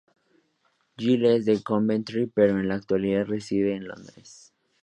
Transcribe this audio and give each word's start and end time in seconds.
Gill 0.97 1.25
es 1.25 1.45
de 1.45 1.61
Coventry 1.61 2.25
pero 2.25 2.57
en 2.57 2.67
la 2.69 2.73
actualidad 2.73 3.27
reside 3.27 3.75
en 3.75 3.87
Londres. 3.87 4.51